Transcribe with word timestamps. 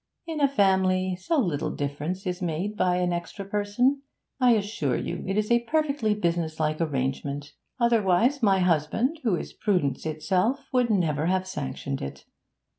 'In 0.25 0.41
a 0.41 0.47
family, 0.47 1.15
so 1.15 1.37
little 1.37 1.69
difference 1.69 2.25
is 2.25 2.41
made 2.41 2.75
by 2.75 2.95
an 2.95 3.13
extra 3.13 3.45
person. 3.45 4.01
I 4.39 4.53
assure 4.53 4.95
you 4.97 5.23
it 5.27 5.37
is 5.37 5.51
a 5.51 5.61
perfectly 5.65 6.15
businesslike 6.15 6.81
arrangement; 6.81 7.53
otherwise 7.79 8.41
my 8.41 8.61
husband, 8.61 9.19
who 9.23 9.35
is 9.35 9.53
prudence 9.53 10.07
itself, 10.07 10.65
would 10.73 10.89
never 10.89 11.27
have 11.27 11.45
sanctioned 11.45 12.01
it. 12.01 12.25